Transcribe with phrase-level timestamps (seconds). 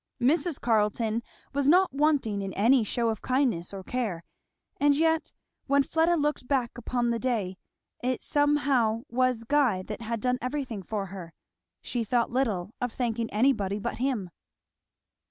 [0.19, 0.59] Mrs.
[0.59, 1.21] Carleton
[1.53, 4.23] was not wanting in any shew of kindness or care,
[4.79, 5.31] and yet,
[5.67, 7.59] when Fleda looked back upon the day,
[8.01, 11.35] it somehow was Guy that had done everything for her;
[11.83, 14.31] she thought little of thanking anybody but him.